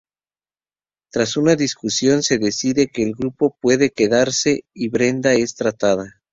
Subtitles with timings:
[1.11, 6.23] Tras una discusión, se decide que el grupo puede quedarse, y Brenda es tratada.